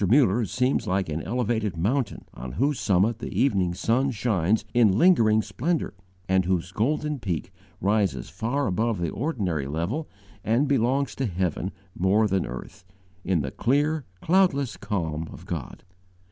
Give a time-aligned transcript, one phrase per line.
[0.09, 5.43] Muller seems like an elevated mountain, on whose summit the evening sun shines in lingering
[5.43, 5.93] splendour,
[6.27, 10.09] and whose golden peak rises far above the ordinary level
[10.43, 12.83] and belongs to heaven more than earth,
[13.23, 15.83] in the clear, cloudless calm of God.